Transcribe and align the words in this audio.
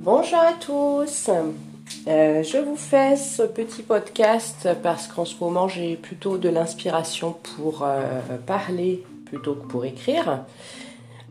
Bonjour 0.00 0.38
à 0.38 0.52
tous. 0.52 1.28
Euh, 2.06 2.42
je 2.44 2.56
vous 2.58 2.76
fais 2.76 3.16
ce 3.16 3.42
petit 3.42 3.82
podcast 3.82 4.68
parce 4.80 5.08
qu'en 5.08 5.24
ce 5.24 5.34
moment 5.40 5.66
j'ai 5.66 5.96
plutôt 5.96 6.38
de 6.38 6.48
l'inspiration 6.48 7.34
pour 7.56 7.82
euh, 7.82 8.20
parler 8.46 9.04
plutôt 9.26 9.56
que 9.56 9.66
pour 9.66 9.84
écrire. 9.84 10.44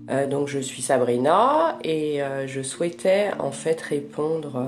Euh, 0.09 0.27
donc 0.27 0.49
je 0.49 0.59
suis 0.59 0.81
Sabrina 0.81 1.77
et 1.85 2.19
je 2.45 2.61
souhaitais 2.61 3.31
en 3.39 3.51
fait 3.51 3.79
répondre 3.79 4.61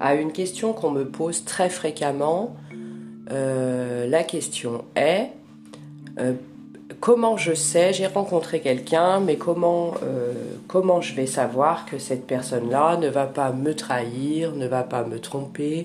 à 0.00 0.16
une 0.16 0.32
question 0.32 0.72
qu'on 0.72 0.90
me 0.90 1.04
pose 1.04 1.44
très 1.44 1.70
fréquemment. 1.70 2.56
la 3.30 4.24
question 4.24 4.84
est 4.96 5.30
comment 7.04 7.36
je 7.36 7.52
sais, 7.52 7.92
j'ai 7.92 8.06
rencontré 8.06 8.60
quelqu'un, 8.60 9.20
mais 9.20 9.36
comment, 9.36 9.92
euh, 10.02 10.32
comment 10.66 11.02
je 11.02 11.14
vais 11.14 11.26
savoir 11.26 11.84
que 11.84 11.98
cette 11.98 12.26
personne-là 12.26 12.96
ne 12.96 13.10
va 13.10 13.26
pas 13.26 13.52
me 13.52 13.74
trahir, 13.74 14.52
ne 14.52 14.66
va 14.66 14.84
pas 14.84 15.04
me 15.04 15.18
tromper? 15.18 15.84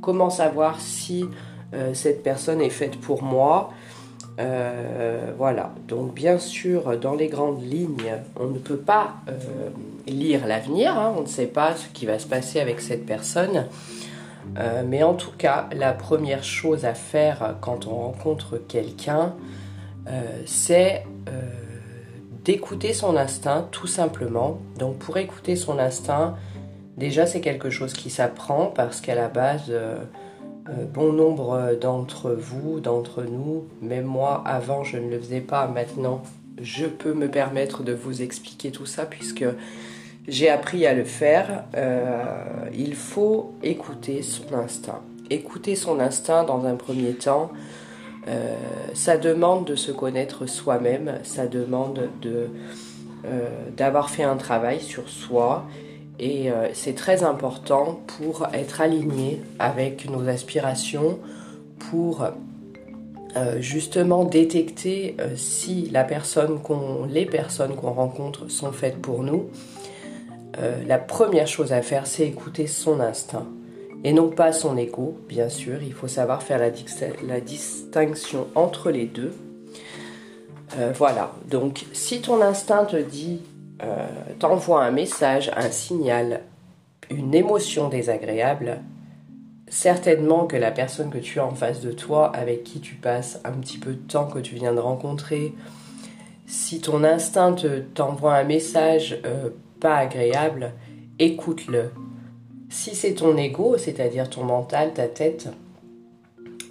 Comment 0.00 0.30
savoir 0.30 0.80
si 0.80 1.24
euh, 1.74 1.92
cette 1.92 2.22
personne 2.22 2.60
est 2.60 2.70
faite 2.70 3.00
pour 3.00 3.24
moi? 3.24 3.72
Euh, 4.38 5.32
Voilà, 5.36 5.72
donc 5.88 6.14
bien 6.14 6.38
sûr, 6.38 6.96
dans 7.00 7.16
les 7.16 7.26
grandes 7.26 7.64
lignes, 7.64 8.14
on 8.38 8.46
ne 8.46 8.58
peut 8.60 8.76
pas 8.76 9.14
lire 10.06 10.46
l'avenir, 10.46 10.96
hein. 10.96 11.12
on 11.18 11.22
ne 11.22 11.26
sait 11.26 11.48
pas 11.48 11.74
ce 11.74 11.88
qui 11.88 12.06
va 12.06 12.20
se 12.20 12.28
passer 12.28 12.60
avec 12.60 12.80
cette 12.80 13.06
personne. 13.06 13.66
mais 14.86 15.02
en 15.02 15.14
tout 15.14 15.32
cas, 15.36 15.68
la 15.74 15.92
première 15.92 16.44
chose 16.44 16.84
à 16.84 16.94
faire 16.94 17.56
quand 17.60 17.88
on 17.88 17.96
rencontre 17.96 18.56
quelqu'un, 18.68 19.34
euh, 20.08 20.42
c'est 20.46 21.04
euh, 21.28 21.32
d'écouter 22.44 22.92
son 22.92 23.16
instinct 23.16 23.68
tout 23.70 23.86
simplement. 23.86 24.58
Donc 24.78 24.98
pour 24.98 25.16
écouter 25.18 25.56
son 25.56 25.78
instinct, 25.78 26.36
déjà 26.96 27.26
c'est 27.26 27.40
quelque 27.40 27.70
chose 27.70 27.92
qui 27.92 28.10
s'apprend 28.10 28.66
parce 28.66 29.00
qu'à 29.00 29.14
la 29.14 29.28
base, 29.28 29.64
euh, 29.68 29.98
bon 30.92 31.12
nombre 31.12 31.76
d'entre 31.80 32.30
vous, 32.30 32.80
d'entre 32.80 33.22
nous, 33.22 33.64
même 33.82 34.04
moi 34.04 34.42
avant 34.46 34.84
je 34.84 34.96
ne 34.96 35.10
le 35.10 35.18
faisais 35.18 35.40
pas, 35.40 35.66
maintenant 35.66 36.22
je 36.60 36.86
peux 36.86 37.14
me 37.14 37.28
permettre 37.28 37.82
de 37.82 37.92
vous 37.92 38.22
expliquer 38.22 38.70
tout 38.70 38.86
ça 38.86 39.06
puisque 39.06 39.44
j'ai 40.28 40.50
appris 40.50 40.86
à 40.86 40.94
le 40.94 41.04
faire. 41.04 41.64
il 42.74 42.94
faut 42.94 43.54
écouter 43.62 44.22
son 44.22 44.54
instinct. 44.54 45.00
Écouter 45.30 45.74
son 45.74 46.00
instinct 46.00 46.44
dans 46.44 46.66
un 46.66 46.74
premier 46.74 47.14
temps, 47.14 47.50
euh, 48.28 48.54
ça 48.94 49.16
demande 49.16 49.64
de 49.66 49.74
se 49.74 49.92
connaître 49.92 50.46
soi-même, 50.46 51.18
ça 51.22 51.46
demande 51.46 52.08
de, 52.20 52.48
euh, 53.24 53.48
d'avoir 53.76 54.10
fait 54.10 54.24
un 54.24 54.36
travail 54.36 54.80
sur 54.80 55.08
soi 55.08 55.64
et 56.18 56.50
euh, 56.50 56.68
c'est 56.74 56.94
très 56.94 57.22
important 57.22 58.00
pour 58.18 58.46
être 58.52 58.82
aligné 58.82 59.40
avec 59.58 60.08
nos 60.10 60.28
aspirations, 60.28 61.18
pour 61.90 62.26
justement 63.60 64.24
détecter 64.24 65.16
si 65.36 65.88
la 65.92 66.02
personne 66.02 66.58
les 67.08 67.24
personnes 67.24 67.76
qu'on 67.76 67.92
rencontre 67.92 68.50
sont 68.50 68.72
faites 68.72 69.00
pour 69.00 69.22
nous. 69.22 69.48
la 70.86 70.98
première 70.98 71.46
chose 71.46 71.72
à 71.72 71.80
faire, 71.80 72.08
c'est 72.08 72.26
écouter 72.26 72.66
son 72.66 72.98
instinct 72.98 73.46
et 74.04 74.12
non 74.12 74.28
pas 74.28 74.52
son 74.52 74.76
écho, 74.76 75.18
bien 75.28 75.48
sûr. 75.48 75.82
Il 75.82 75.92
faut 75.92 76.08
savoir 76.08 76.42
faire 76.42 76.58
la, 76.58 77.40
distinction 77.40 78.46
entre 78.54 78.90
les 78.90 79.06
deux. 79.06 79.34
Euh, 80.78 80.92
voilà, 80.96 81.32
donc 81.48 81.84
si 81.92 82.20
ton 82.20 82.40
instinct 82.40 82.84
te 82.84 82.96
dit, 82.96 83.42
euh, 83.82 84.06
t'envoie 84.38 84.84
un 84.84 84.90
message, 84.90 85.50
un 85.56 85.70
signal, 85.70 86.42
une 87.10 87.34
émotion 87.34 87.88
désagréable, 87.88 88.80
certainement 89.68 90.46
que 90.46 90.56
la 90.56 90.70
personne 90.70 91.10
que 91.10 91.18
tu 91.18 91.40
as 91.40 91.46
en 91.46 91.54
face 91.54 91.80
de 91.80 91.92
toi, 91.92 92.30
avec 92.34 92.64
qui 92.64 92.80
tu 92.80 92.94
passes 92.94 93.40
un 93.44 93.52
petit 93.52 93.78
peu 93.78 93.92
de 93.92 94.08
temps 94.08 94.26
que 94.26 94.38
tu 94.38 94.54
viens 94.54 94.72
de 94.72 94.80
rencontrer, 94.80 95.54
si 96.46 96.80
ton 96.80 97.04
instinct 97.04 97.56
t'envoie 97.94 98.34
un 98.34 98.44
message 98.44 99.18
euh, 99.24 99.50
pas 99.80 99.96
agréable, 99.96 100.72
écoute-le, 101.18 101.90
si 102.70 102.94
c'est 102.94 103.14
ton 103.14 103.36
ego, 103.36 103.76
c'est-à-dire 103.76 104.30
ton 104.30 104.44
mental, 104.44 104.92
ta 104.94 105.08
tête, 105.08 105.48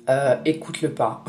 euh, 0.09 0.35
écoute-le 0.45 0.89
pas. 0.89 1.23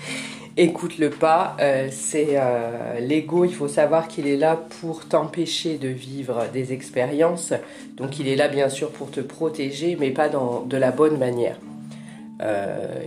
écoute-le 0.56 1.10
pas. 1.10 1.56
Euh, 1.60 1.88
c'est 1.90 2.34
euh, 2.34 3.00
l'ego. 3.00 3.44
Il 3.44 3.54
faut 3.54 3.66
savoir 3.66 4.06
qu'il 4.06 4.28
est 4.28 4.36
là 4.36 4.60
pour 4.80 5.06
t'empêcher 5.06 5.78
de 5.78 5.88
vivre 5.88 6.44
des 6.52 6.72
expériences. 6.72 7.52
Donc 7.96 8.20
il 8.20 8.28
est 8.28 8.36
là 8.36 8.46
bien 8.46 8.68
sûr 8.68 8.90
pour 8.90 9.10
te 9.10 9.20
protéger, 9.20 9.96
mais 9.98 10.10
pas 10.10 10.28
dans, 10.28 10.60
de 10.60 10.76
la 10.76 10.92
bonne 10.92 11.18
manière. 11.18 11.58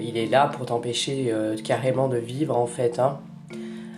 il 0.01 0.17
est 0.17 0.27
là 0.27 0.47
pour 0.47 0.65
t'empêcher 0.65 1.33
carrément 1.63 2.07
de 2.07 2.17
vivre 2.17 2.57
en 2.57 2.67
fait. 2.67 2.99
Hein. 2.99 3.19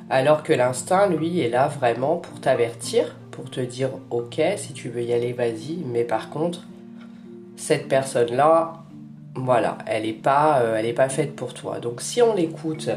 Alors 0.10 0.44
que 0.44 0.54
l'instinct, 0.54 1.08
lui, 1.08 1.40
est 1.40 1.50
là 1.50 1.68
vraiment 1.68 2.18
pour 2.18 2.40
t'avertir, 2.40 3.16
pour 3.32 3.50
te 3.50 3.60
dire 3.60 3.90
ok, 4.12 4.40
si 4.58 4.74
tu 4.74 4.90
veux 4.90 5.02
y 5.02 5.12
aller, 5.12 5.34
vas-y. 5.34 5.78
Mais 5.92 6.04
par 6.04 6.30
contre, 6.30 6.68
cette 7.66 7.88
personne-là, 7.88 8.74
voilà, 9.34 9.80
elle 9.88 10.04
n'est 10.04 10.14
pas, 10.14 10.60
euh, 10.60 10.94
pas 10.94 11.10
faite 11.10 11.36
pour 11.36 11.56
toi. 11.56 11.80
Donc 11.80 12.00
si 12.00 12.22
on 12.22 12.38
écoute 12.38 12.92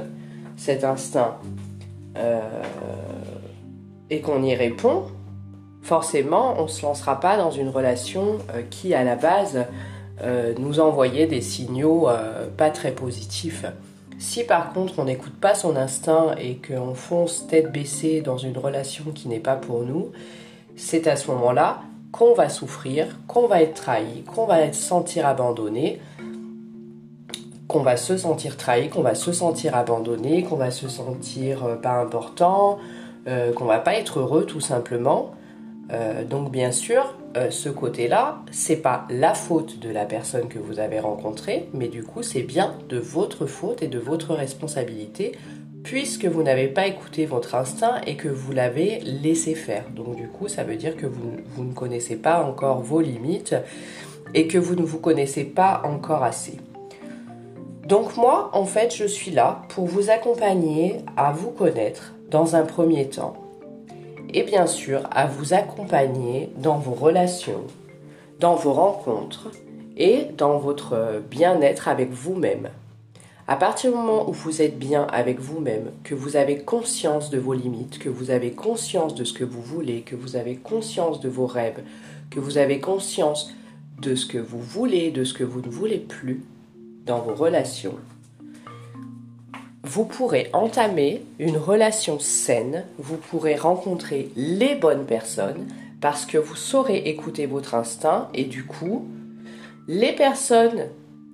cet 0.59 0.85
instinct 0.85 1.39
euh, 2.19 2.41
et 4.11 4.21
qu'on 4.21 4.43
y 4.43 4.55
répond, 4.55 5.05
forcément, 5.81 6.57
on 6.59 6.65
ne 6.65 6.69
se 6.69 6.83
lancera 6.83 7.19
pas 7.19 7.39
dans 7.39 7.51
une 7.51 7.71
relation 7.71 8.37
euh, 8.55 8.61
qui, 8.69 8.93
à 8.93 9.05
la 9.05 9.17
base, 9.17 9.65
nous 10.59 10.81
envoyait 10.81 11.29
des 11.29 11.41
signaux 11.41 12.09
pas 12.57 12.71
très 12.71 12.91
positifs. 12.91 13.65
Si 14.19 14.43
par 14.43 14.73
contre 14.73 14.99
on 14.99 15.05
n'écoute 15.05 15.37
pas 15.41 15.55
son 15.55 15.77
instinct 15.77 16.35
et 16.37 16.57
qu'on 16.57 16.95
fonce 16.95 17.47
tête 17.47 17.71
baissée 17.71 18.21
dans 18.21 18.37
une 18.37 18.59
relation 18.59 19.13
qui 19.15 19.29
n'est 19.29 19.39
pas 19.39 19.55
pour 19.55 19.85
nous, 19.85 20.11
c'est 20.75 21.07
à 21.07 21.15
ce 21.15 21.31
moment-là 21.31 21.83
qu'on 22.13 22.35
va 22.35 22.49
souffrir, 22.49 23.07
qu'on 23.27 23.47
va 23.47 23.63
être 23.63 23.75
trahi, 23.75 24.23
qu'on 24.25 24.47
va 24.47 24.61
être 24.61 24.75
sentir 24.75 25.27
abandonné, 25.27 26.01
qu'on 27.69 27.83
va 27.83 27.97
se 27.97 28.17
sentir 28.17 28.57
trahi, 28.57 28.89
qu'on 28.89 29.03
va 29.03 29.15
se 29.15 29.33
sentir 29.33 29.77
abandonné, 29.77 30.43
qu'on 30.43 30.57
va 30.57 30.71
se 30.71 30.89
sentir 30.89 31.65
euh, 31.65 31.77
pas 31.77 32.01
important, 32.01 32.79
euh, 33.29 33.53
qu'on 33.53 33.67
va 33.67 33.79
pas 33.79 33.95
être 33.95 34.21
heureux 34.21 34.47
tout 34.47 34.61
simplement. 34.61 35.33
Euh, 35.93 36.25
donc 36.25 36.51
bien 36.51 36.73
sûr, 36.73 37.15
ce 37.51 37.69
côté-là, 37.69 38.39
c'est 38.51 38.77
pas 38.77 39.07
la 39.11 39.33
faute 39.33 39.79
de 39.79 39.91
la 39.91 40.07
personne 40.07 40.49
que 40.49 40.59
vous 40.59 40.81
avez 40.81 40.99
rencontrée, 40.99 41.69
mais 41.73 41.87
du 41.87 42.03
coup, 42.03 42.25
c'est 42.25 42.43
bien 42.43 42.75
de 42.89 42.99
votre 42.99 43.47
faute 43.47 43.81
et 43.81 43.87
de 43.87 43.99
votre 43.99 44.35
responsabilité 44.35 45.39
puisque 45.89 46.27
vous 46.27 46.43
n'avez 46.43 46.69
pas 46.69 46.87
écouté 46.87 47.25
votre 47.25 47.55
instinct 47.55 48.03
et 48.07 48.15
que 48.15 48.29
vous 48.29 48.53
l'avez 48.53 49.01
laissé 49.01 49.55
faire. 49.55 49.85
Donc 49.89 50.17
du 50.17 50.29
coup, 50.29 50.47
ça 50.47 50.63
veut 50.63 50.77
dire 50.77 50.95
que 50.99 51.07
vous, 51.07 51.65
ne 51.65 51.73
connaissez 51.73 52.17
pas 52.17 52.45
encore 52.45 52.83
vos 52.83 53.01
limites 53.01 53.57
et 54.35 54.49
que 54.49 54.59
vous 54.59 54.75
ne 54.75 54.83
vous 54.83 54.99
connaissez 54.99 55.45
pas 55.45 55.81
encore 55.87 56.25
assez. 56.25 56.59
Donc 57.87 58.19
moi, 58.19 58.51
en 58.53 58.67
fait, 58.67 58.95
je 58.95 59.07
suis 59.07 59.31
là 59.31 59.63
pour 59.71 59.87
vous 59.87 60.11
accompagner 60.11 60.97
à 61.17 61.33
vous 61.33 61.53
connaître 61.53 62.13
dans 62.31 62.55
un 62.55 62.67
premier 62.67 63.09
temps 63.09 63.39
et 64.35 64.43
bien 64.43 64.67
sûr 64.67 65.09
à 65.11 65.27
vous 65.27 65.55
accompagner 65.55 66.51
dans 66.59 66.77
vos 66.77 66.93
relations, 66.93 67.65
dans 68.41 68.57
vos 68.57 68.75
rencontres 68.75 69.51
et 69.97 70.27
dans 70.37 70.59
votre 70.59 71.23
bien-être 71.31 71.89
avec 71.89 72.11
vous-même. 72.11 72.69
À 73.51 73.57
partir 73.57 73.93
du 73.93 73.97
moment 73.97 74.29
où 74.29 74.33
vous 74.35 74.61
êtes 74.61 74.79
bien 74.79 75.07
avec 75.11 75.41
vous-même, 75.41 75.91
que 76.05 76.15
vous 76.15 76.37
avez 76.37 76.59
conscience 76.59 77.31
de 77.31 77.39
vos 77.39 77.55
limites, 77.55 77.99
que 77.99 78.11
vous 78.11 78.31
avez 78.31 78.51
conscience 78.51 79.15
de 79.15 79.25
ce 79.25 79.33
que 79.33 79.43
vous 79.43 79.63
voulez, 79.63 80.03
que 80.03 80.17
vous 80.17 80.37
avez 80.37 80.57
conscience 80.57 81.19
de 81.21 81.31
vos 81.31 81.47
rêves, 81.47 81.83
que 82.31 82.41
vous 82.41 82.59
avez 82.59 82.79
conscience 82.79 83.51
de 84.03 84.15
ce 84.15 84.27
que 84.27 84.37
vous 84.37 84.61
voulez, 84.61 85.11
de 85.11 85.25
ce 85.25 85.33
que 85.33 85.45
vous 85.45 85.63
ne 85.63 85.71
voulez 85.71 85.97
plus 85.97 86.43
dans 87.07 87.21
vos 87.21 87.35
relations, 87.35 87.95
vous 89.83 90.05
pourrez 90.05 90.51
entamer 90.53 91.23
une 91.39 91.57
relation 91.57 92.19
saine, 92.19 92.85
vous 92.99 93.17
pourrez 93.17 93.57
rencontrer 93.57 94.31
les 94.37 94.75
bonnes 94.75 95.07
personnes 95.07 95.67
parce 96.03 96.27
que 96.27 96.37
vous 96.37 96.55
saurez 96.55 96.99
écouter 96.99 97.47
votre 97.47 97.75
instinct 97.75 98.29
et 98.35 98.45
du 98.45 98.67
coup, 98.67 99.09
les 99.87 100.13
personnes 100.13 100.89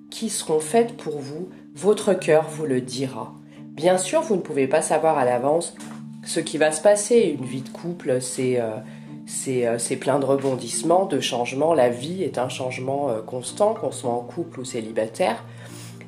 qui 0.09 0.29
seront 0.29 0.61
faites 0.61 0.95
pour 0.95 1.19
vous 1.19 1.49
votre 1.75 2.13
cœur 2.13 2.47
vous 2.49 2.65
le 2.65 2.79
dira. 2.79 3.33
Bien 3.59 3.97
sûr, 3.97 4.21
vous 4.21 4.37
ne 4.37 4.41
pouvez 4.41 4.67
pas 4.67 4.81
savoir 4.81 5.17
à 5.17 5.25
l'avance 5.25 5.75
ce 6.23 6.39
qui 6.39 6.57
va 6.57 6.71
se 6.71 6.81
passer. 6.81 7.35
Une 7.37 7.45
vie 7.45 7.61
de 7.61 7.69
couple, 7.69 8.21
c'est 8.21 8.61
euh, 8.61 8.77
euh, 9.47 9.95
plein 9.99 10.19
de 10.19 10.25
rebondissements, 10.25 11.05
de 11.05 11.19
changements. 11.19 11.73
La 11.73 11.89
vie 11.89 12.23
est 12.23 12.37
un 12.37 12.47
changement 12.47 13.09
euh, 13.09 13.21
constant, 13.21 13.73
qu'on 13.73 13.91
soit 13.91 14.11
en 14.11 14.21
couple 14.21 14.61
ou 14.61 14.65
célibataire. 14.65 15.43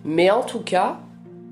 Mais 0.05 0.31
en 0.31 0.41
tout 0.41 0.61
cas, 0.61 0.99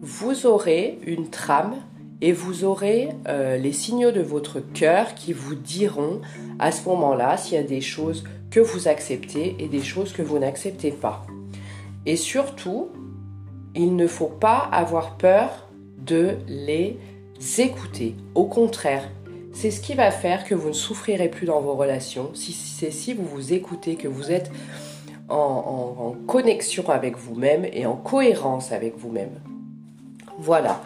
vous 0.02 0.46
aurez 0.46 0.98
une 1.06 1.30
trame 1.30 1.76
et 2.22 2.32
vous 2.32 2.64
aurez 2.64 3.10
les 3.28 3.74
signaux 3.74 4.12
de 4.12 4.22
votre 4.22 4.62
cœur 4.62 5.16
qui 5.16 5.34
vous 5.34 5.56
diront 5.56 6.22
à 6.60 6.72
ce 6.72 6.88
moment-là 6.88 7.36
s'il 7.36 7.56
y 7.56 7.60
a 7.60 7.64
des 7.64 7.82
choses 7.82 8.24
que 8.52 8.62
vous 8.62 8.88
acceptez 8.88 9.58
et 9.60 9.68
des 9.68 9.82
choses 9.82 10.14
que 10.14 10.22
vous 10.22 10.40
n'acceptez 10.40 10.92
pas. 10.92 11.26
Et 12.06 12.16
surtout, 12.16 12.90
il 13.76 13.96
ne 13.96 14.08
faut 14.08 14.28
pas 14.28 14.70
avoir 14.72 15.18
peur 15.18 15.68
de 15.98 16.38
les 16.48 16.98
écouter. 17.58 18.16
Au 18.34 18.46
contraire, 18.46 19.10
c'est 19.54 19.72
ce 19.72 19.82
qui 19.82 19.94
va 19.94 20.12
faire 20.12 20.44
que 20.44 20.56
vous 20.56 20.70
ne 20.70 20.74
souffrirez 20.74 21.30
plus 21.30 21.46
dans 21.46 21.62
vos 21.62 21.76
relations. 21.76 22.32
Si 22.34 22.52
c'est 22.52 22.92
si 22.92 23.14
vous 23.14 23.26
vous 23.26 23.54
écoutez, 23.54 23.96
que 23.96 24.08
vous 24.08 24.32
êtes 24.32 24.52
en 25.30 26.16
connexion 26.28 26.88
avec 26.90 27.18
vous-même 27.18 27.66
et 27.74 27.86
en 27.86 27.96
cohérence 27.96 28.72
avec 28.72 28.98
vous-même. 28.98 29.32
Voilà. 30.38 30.82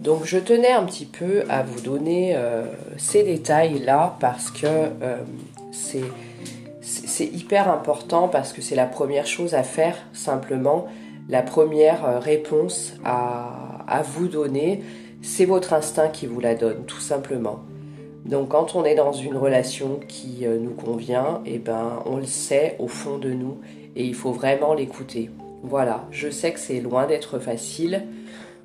Donc 0.00 0.24
je 0.24 0.38
tenais 0.38 0.72
un 0.72 0.84
petit 0.84 1.06
peu 1.06 1.44
à 1.48 1.62
vous 1.62 1.80
donner 1.80 2.32
euh, 2.34 2.64
ces 2.96 3.22
détails-là 3.22 4.16
parce 4.20 4.50
que 4.50 4.66
euh, 4.66 5.18
c'est 5.70 7.24
hyper 7.24 7.70
important 7.70 8.26
parce 8.28 8.52
que 8.52 8.62
c'est 8.62 8.74
la 8.74 8.86
première 8.86 9.26
chose 9.26 9.54
à 9.54 9.62
faire 9.62 9.96
simplement. 10.12 10.86
La 11.28 11.42
première 11.42 12.04
euh, 12.04 12.18
réponse 12.18 12.94
à, 13.04 14.02
vous 14.14 14.28
donner, 14.28 14.82
c'est 15.20 15.44
votre 15.44 15.74
instinct 15.74 16.08
qui 16.08 16.26
vous 16.26 16.40
la 16.40 16.54
donne, 16.54 16.84
tout 16.86 17.00
simplement. 17.00 17.60
Donc 18.24 18.50
quand 18.50 18.74
on 18.74 18.84
est 18.84 18.94
dans 18.94 19.12
une 19.12 19.36
relation 19.36 20.00
qui 20.08 20.46
nous 20.46 20.70
convient, 20.70 21.42
eh 21.44 21.58
ben 21.58 22.02
on 22.06 22.16
le 22.16 22.24
sait 22.24 22.76
au 22.78 22.88
fond 22.88 23.18
de 23.18 23.30
nous 23.30 23.58
et 23.96 24.04
il 24.04 24.14
faut 24.14 24.32
vraiment 24.32 24.72
l'écouter. 24.72 25.30
Voilà, 25.62 26.06
je 26.10 26.30
sais 26.30 26.52
que 26.52 26.60
c'est 26.60 26.80
loin 26.80 27.06
d'être 27.06 27.38
facile, 27.38 28.04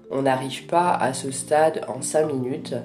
on 0.10 0.22
n'arrive 0.22 0.66
pas 0.68 0.94
à 0.94 1.14
ce 1.14 1.32
stade 1.32 1.82
en 1.88 2.02
5 2.02 2.32
minutes. 2.32 2.76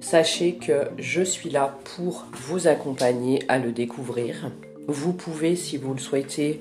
Sachez 0.00 0.54
que 0.54 0.88
je 0.98 1.22
suis 1.22 1.50
là 1.50 1.76
pour 1.96 2.26
vous 2.32 2.68
accompagner 2.68 3.42
à 3.48 3.58
le 3.58 3.70
découvrir. 3.70 4.50
Vous 4.88 5.12
pouvez, 5.12 5.56
si 5.56 5.76
vous 5.76 5.92
le 5.92 6.00
souhaitez, 6.00 6.60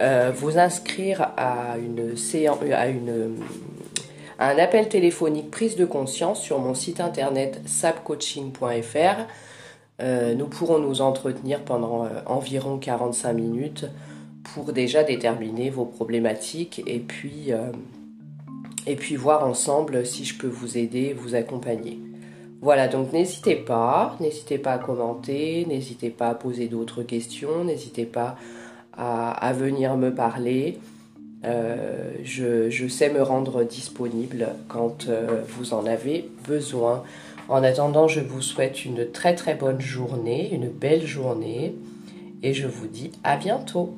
euh, 0.00 0.32
vous 0.34 0.58
inscrire 0.58 1.32
à, 1.36 1.76
une 1.78 2.14
à, 2.72 2.88
une, 2.88 3.36
un 4.38 4.58
appel 4.58 4.88
téléphonique 4.88 5.50
prise 5.50 5.76
de 5.76 5.84
conscience 5.84 6.40
sur 6.40 6.58
mon 6.58 6.74
site 6.74 7.00
internet 7.00 7.60
sapcoaching.fr. 7.66 9.26
Euh, 10.00 10.34
nous 10.34 10.46
pourrons 10.46 10.78
nous 10.78 11.02
entretenir 11.02 11.60
pendant 11.60 12.04
euh, 12.04 12.08
environ 12.26 12.78
45 12.78 13.32
minutes 13.32 13.86
pour 14.54 14.72
déjà 14.72 15.04
déterminer 15.04 15.70
vos 15.70 15.84
problématiques 15.84 16.82
et 16.86 16.98
puis 16.98 17.52
et 18.86 18.96
puis 18.96 19.14
voir 19.14 19.46
ensemble 19.46 20.04
si 20.04 20.24
je 20.24 20.36
peux 20.36 20.48
vous 20.48 20.76
aider, 20.76 21.14
vous 21.16 21.36
accompagner. 21.36 22.00
Voilà, 22.60 22.88
donc 22.88 23.12
n'hésitez 23.12 23.56
pas, 23.56 24.16
n'hésitez 24.20 24.58
pas 24.58 24.72
à 24.74 24.78
commenter, 24.78 25.64
n'hésitez 25.68 26.10
pas 26.10 26.28
à 26.28 26.34
poser 26.34 26.68
d'autres 26.68 27.02
questions, 27.02 27.64
n'hésitez 27.64 28.04
pas 28.04 28.36
à, 28.96 29.52
venir 29.52 29.96
me 29.96 30.14
parler. 30.14 30.78
Euh, 31.44 32.12
je, 32.22 32.88
sais 32.88 33.10
me 33.10 33.22
rendre 33.22 33.64
disponible 33.64 34.48
quand 34.68 35.08
euh, 35.08 35.42
vous 35.48 35.74
en 35.74 35.86
avez 35.86 36.30
besoin. 36.46 37.02
En 37.48 37.64
attendant, 37.64 38.06
je 38.06 38.20
vous 38.20 38.40
souhaite 38.40 38.84
une 38.84 39.10
très 39.10 39.34
très 39.34 39.54
bonne 39.54 39.80
journée, 39.80 40.54
une 40.54 40.68
belle 40.68 41.04
journée 41.04 41.74
et 42.42 42.54
je 42.54 42.66
vous 42.66 42.86
dis 42.86 43.10
à 43.24 43.36
bientôt. 43.36 43.94